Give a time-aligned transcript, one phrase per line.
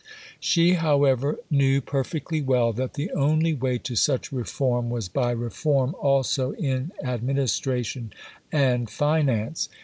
[0.39, 5.93] She, however, knew perfectly well that the only way to such reform was by reform
[5.99, 8.11] also in administration
[8.51, 9.69] and finance.